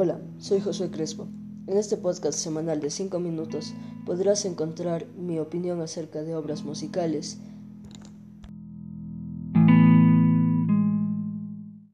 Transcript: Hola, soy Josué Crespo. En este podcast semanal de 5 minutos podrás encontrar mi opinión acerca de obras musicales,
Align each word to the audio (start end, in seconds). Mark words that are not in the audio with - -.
Hola, 0.00 0.20
soy 0.38 0.60
Josué 0.60 0.92
Crespo. 0.92 1.26
En 1.66 1.76
este 1.76 1.96
podcast 1.96 2.38
semanal 2.38 2.78
de 2.78 2.88
5 2.88 3.18
minutos 3.18 3.74
podrás 4.06 4.44
encontrar 4.44 5.08
mi 5.16 5.40
opinión 5.40 5.80
acerca 5.80 6.22
de 6.22 6.36
obras 6.36 6.62
musicales, 6.62 7.40